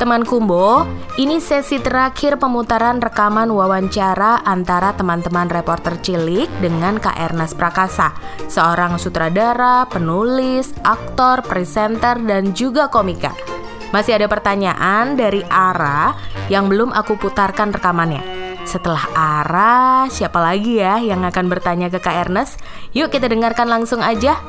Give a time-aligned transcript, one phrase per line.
[0.00, 0.88] Teman Kumbo,
[1.20, 8.16] ini sesi terakhir pemutaran rekaman wawancara antara teman-teman reporter cilik dengan Kak Ernest Prakasa,
[8.48, 13.36] seorang sutradara, penulis, aktor, presenter, dan juga komika.
[13.92, 16.16] Masih ada pertanyaan dari Ara
[16.48, 18.24] yang belum aku putarkan rekamannya.
[18.64, 22.56] Setelah Ara, siapa lagi ya yang akan bertanya ke Kak Ernest?
[22.96, 24.40] Yuk kita dengarkan langsung aja.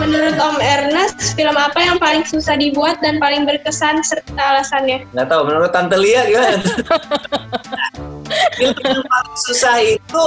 [0.00, 5.04] Menurut Om Ernest, film apa yang paling susah dibuat dan paling berkesan serta alasannya?
[5.12, 6.56] Nggak tahu, menurut Tante Lia gimana?
[8.56, 10.22] film yang paling susah itu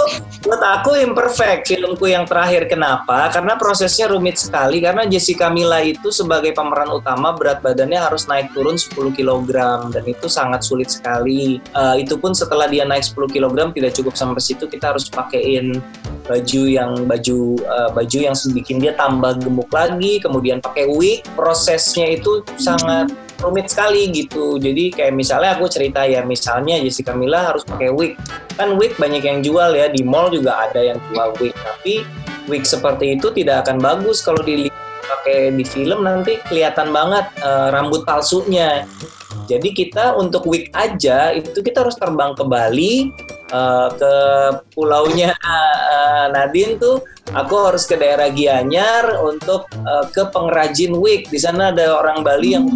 [0.46, 1.74] buat aku imperfect.
[1.74, 3.32] Filmku yang terakhir kenapa?
[3.32, 4.78] Karena prosesnya rumit sekali.
[4.84, 9.50] Karena Jessica Mila itu sebagai pemeran utama berat badannya harus naik turun 10 kg
[9.90, 11.58] dan itu sangat sulit sekali.
[11.74, 15.82] Uh, itu pun setelah dia naik 10 kg tidak cukup sampai situ kita harus pakaiin
[16.24, 22.16] baju yang baju uh, baju yang bikin dia tambah gemuk lagi kemudian pakai wig prosesnya
[22.16, 23.12] itu sangat
[23.44, 24.56] rumit sekali gitu.
[24.56, 28.16] Jadi kayak misalnya aku cerita ya, misalnya Jessica Mila harus pakai wig.
[28.56, 31.52] Kan wig banyak yang jual ya, di mall juga ada yang jual wig.
[31.52, 32.08] Tapi
[32.48, 34.72] wig seperti itu tidak akan bagus kalau di
[35.04, 38.88] pakai di film nanti kelihatan banget uh, rambut palsunya.
[39.44, 43.12] Jadi kita untuk wig aja itu kita harus terbang ke Bali,
[43.54, 44.16] uh, ke
[44.74, 51.30] pulaunya uh, Nadine tuh aku harus ke daerah Gianyar untuk uh, ke pengrajin wig.
[51.30, 52.68] Di sana ada orang Bali yang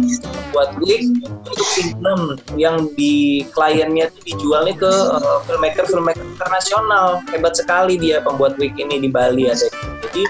[0.54, 7.20] buat wig untuk film yang di kliennya itu dijualnya ke uh, filmmaker filmmaker internasional.
[7.28, 9.68] Hebat sekali dia pembuat wig ini di Bali ada.
[10.08, 10.24] Jadi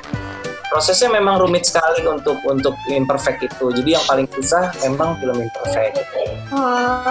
[0.68, 3.72] prosesnya memang rumit sekali untuk untuk imperfect itu.
[3.72, 6.04] Jadi yang paling susah memang film imperfect.
[6.52, 7.02] Oh,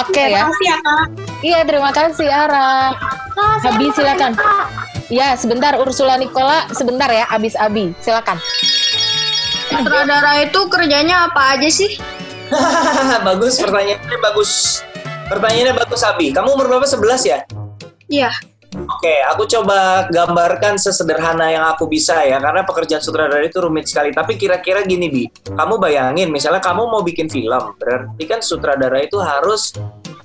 [0.00, 0.46] Oke okay, ya.
[0.46, 1.06] Terima kasih ya kak.
[1.44, 2.70] Iya terima kasih Ara.
[3.66, 4.32] Habis silakan.
[5.12, 7.92] Ya, sebentar Ursula Nicola, sebentar ya, abis Abi.
[8.00, 8.40] Silakan.
[9.68, 12.00] Sutradara itu kerjanya apa aja sih?
[13.26, 14.80] bagus pertanyaannya bagus.
[15.28, 16.32] Pertanyaannya bagus Abi.
[16.32, 16.88] Kamu umur berapa?
[16.88, 17.38] 11 ya?
[18.08, 18.30] Iya.
[19.04, 24.16] Oke, aku coba gambarkan sesederhana yang aku bisa ya, karena pekerjaan sutradara itu rumit sekali.
[24.16, 25.28] Tapi kira-kira gini, Bi.
[25.52, 29.76] Kamu bayangin, misalnya kamu mau bikin film, berarti kan sutradara itu harus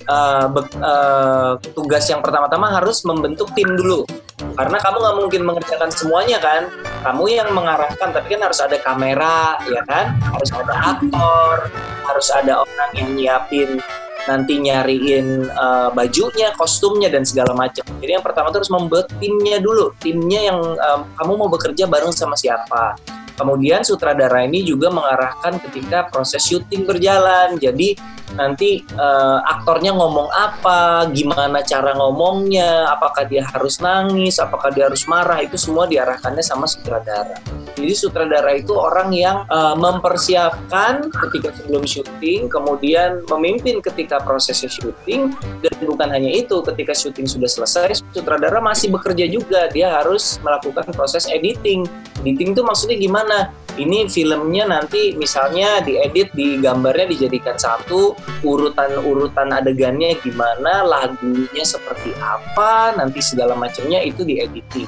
[0.08, 0.48] uh,
[0.80, 4.08] uh, tugas yang pertama-tama harus membentuk tim dulu.
[4.56, 6.72] Karena kamu nggak mungkin mengerjakan semuanya kan.
[7.04, 10.16] Kamu yang mengarahkan, tapi kan harus ada kamera, ya kan?
[10.24, 11.68] Harus ada aktor,
[12.08, 13.84] harus ada orang yang nyiapin
[14.30, 17.82] nanti nyariin uh, bajunya, kostumnya dan segala macam.
[17.98, 22.38] Jadi yang pertama terus membuat timnya dulu, timnya yang um, kamu mau bekerja bareng sama
[22.38, 22.94] siapa.
[23.40, 27.56] Kemudian sutradara ini juga mengarahkan ketika proses syuting berjalan.
[27.56, 27.96] Jadi
[28.36, 35.08] nanti uh, aktornya ngomong apa, gimana cara ngomongnya, apakah dia harus nangis, apakah dia harus
[35.08, 37.40] marah, itu semua diarahkannya sama sutradara.
[37.80, 45.32] Jadi sutradara itu orang yang uh, mempersiapkan ketika sebelum syuting, kemudian memimpin ketika prosesnya syuting,
[45.64, 50.92] dan bukan hanya itu, ketika syuting sudah selesai, sutradara masih bekerja juga, dia harus melakukan
[50.92, 51.88] proses editing.
[52.20, 53.38] Editing itu maksudnya gimana?
[53.80, 58.12] Ini filmnya nanti misalnya diedit, di gambarnya dijadikan satu,
[58.44, 64.84] urutan-urutan adegannya gimana, lagunya seperti apa, nanti segala macamnya itu diediting.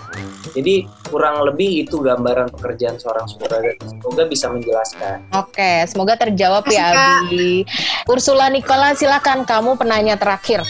[0.52, 3.80] Jadi kurang lebih itu gambaran pekerjaan seorang sutradara.
[3.80, 5.24] Semoga bisa menjelaskan.
[5.40, 6.92] Oke, semoga terjawab ya
[7.24, 7.64] Abi.
[8.12, 10.68] Ursula Nicola, silakan kamu penanya terakhir.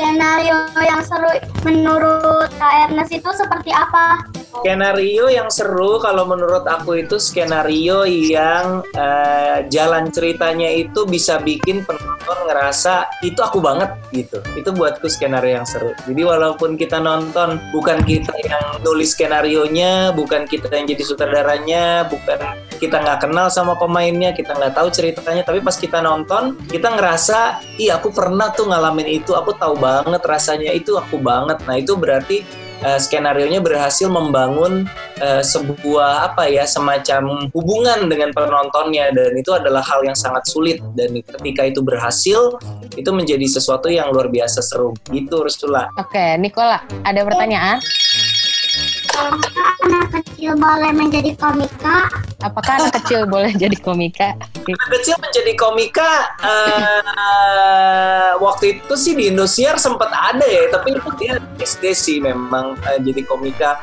[0.00, 1.28] Skenario yang seru
[1.60, 4.24] menurut Kak Ernest itu seperti apa?
[4.64, 11.84] Skenario yang seru kalau menurut aku itu skenario yang uh, jalan ceritanya itu bisa bikin
[11.84, 14.40] penonton ngerasa itu aku banget gitu.
[14.56, 15.92] Itu buatku skenario yang seru.
[16.08, 22.08] Jadi walaupun kita nonton bukan kita yang nulis skenario nya, bukan kita yang jadi sutradaranya,
[22.08, 22.40] bukan
[22.80, 27.60] kita nggak kenal sama pemainnya, kita nggak tahu ceritanya, tapi pas kita nonton kita ngerasa,
[27.76, 31.60] iya aku pernah tuh ngalamin itu, aku tahu banget rasanya itu aku banget.
[31.68, 32.40] Nah itu berarti
[32.84, 34.88] uh, skenario nya berhasil membangun
[35.20, 40.80] uh, sebuah apa ya semacam hubungan dengan penontonnya dan itu adalah hal yang sangat sulit
[40.96, 42.56] dan ketika itu berhasil
[42.96, 45.92] itu menjadi sesuatu yang luar biasa seru gitu Rusula.
[46.00, 47.78] Oke, Nikola, ada pertanyaan?
[49.20, 52.08] Apakah anak kecil boleh menjadi komika?
[52.40, 54.32] Apakah anak kecil boleh jadi komika?
[54.64, 61.10] Anak kecil menjadi komika uh, waktu itu sih di Indosiar sempat ada ya, tapi itu
[61.20, 63.76] dia SD sih memang uh, jadi komika.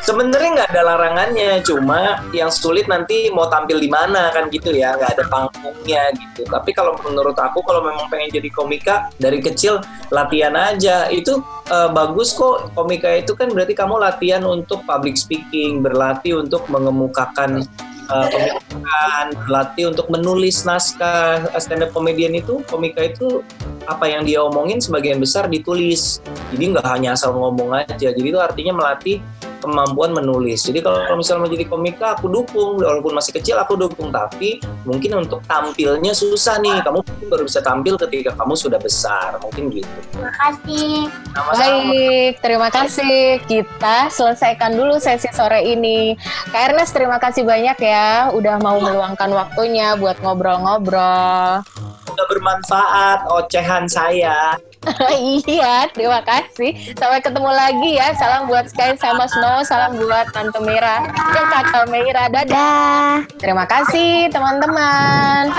[0.00, 4.96] Sebenarnya nggak ada larangannya, cuma yang sulit nanti mau tampil di mana kan gitu ya,
[4.96, 6.48] nggak ada panggungnya gitu.
[6.48, 11.92] Tapi kalau menurut aku kalau memang pengen jadi komika dari kecil latihan aja itu uh,
[11.92, 12.72] bagus kok.
[12.72, 17.68] Komika itu kan berarti kamu latihan untuk public speaking, berlatih untuk mengemukakan
[18.08, 23.44] uh, pemikiran, berlatih untuk menulis naskah stand up comedian itu, komika itu
[23.88, 26.20] apa yang dia omongin sebagian besar ditulis.
[26.52, 28.12] Jadi nggak hanya asal ngomong aja.
[28.12, 29.20] Jadi itu artinya melatih
[29.58, 30.64] kemampuan menulis.
[30.64, 32.80] Jadi kalau misalnya mau jadi komika, aku dukung.
[32.80, 34.10] Walaupun masih kecil, aku dukung.
[34.10, 36.80] Tapi mungkin untuk tampilnya susah nih.
[36.82, 39.36] Kamu baru bisa tampil ketika kamu sudah besar.
[39.42, 39.90] Mungkin gitu.
[40.14, 40.92] Terima kasih.
[41.34, 41.58] Sama-sama.
[41.58, 43.20] Baik, terima kasih.
[43.44, 46.14] Kita selesaikan dulu sesi sore ini.
[46.50, 51.62] Kak Ernest, terima kasih banyak ya udah mau meluangkan waktunya buat ngobrol-ngobrol.
[52.08, 54.56] Udah bermanfaat ocehan saya.
[55.48, 56.94] iya, terima kasih.
[56.96, 58.14] Sampai ketemu lagi ya.
[58.16, 61.04] Salam buat Sky sama Snow, salam buat Tante Mira
[61.34, 62.30] dan Kakak Mira.
[62.32, 63.24] Dadah.
[63.40, 65.52] Terima kasih teman-teman.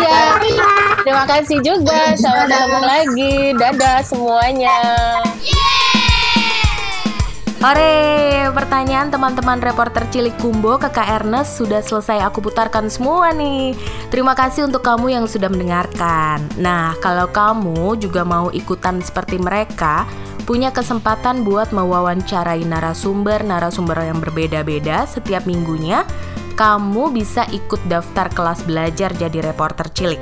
[0.00, 0.38] Ya,
[1.02, 2.16] terima kasih juga.
[2.16, 3.34] Sampai ketemu lagi.
[3.56, 4.78] Dadah semuanya.
[7.64, 13.72] Ore, pertanyaan teman-teman reporter Cilik Kumbo ke Kak Ernest sudah selesai aku putarkan semua nih.
[14.12, 16.44] Terima kasih untuk kamu yang sudah mendengarkan.
[16.60, 20.04] Nah, kalau kamu juga mau ikutan seperti mereka,
[20.44, 26.04] punya kesempatan buat mewawancarai narasumber-narasumber yang berbeda-beda setiap minggunya,
[26.60, 30.20] kamu bisa ikut daftar kelas belajar jadi reporter cilik.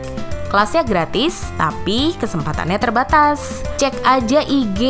[0.53, 3.65] Kelasnya gratis, tapi kesempatannya terbatas.
[3.81, 4.85] Cek aja IG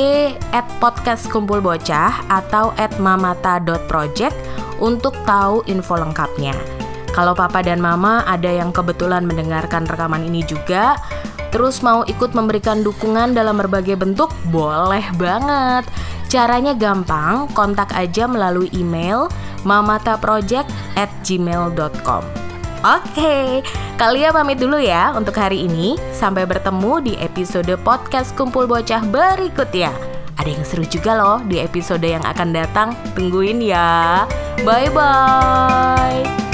[0.51, 4.35] at podcast kumpul bocah atau at mamata.project
[4.83, 6.51] untuk tahu info lengkapnya.
[7.15, 10.99] Kalau papa dan mama ada yang kebetulan mendengarkan rekaman ini juga,
[11.55, 15.87] terus mau ikut memberikan dukungan dalam berbagai bentuk, boleh banget.
[16.27, 19.31] Caranya gampang, kontak aja melalui email
[19.63, 20.67] mamataproject
[20.99, 22.42] at gmail.com.
[22.83, 23.63] Oke,
[23.95, 25.95] kalian pamit dulu ya untuk hari ini.
[26.11, 29.95] Sampai bertemu di episode podcast Kumpul Bocah berikutnya.
[30.35, 32.99] Ada yang seru juga loh di episode yang akan datang.
[33.15, 34.27] Tungguin ya.
[34.67, 36.52] Bye bye.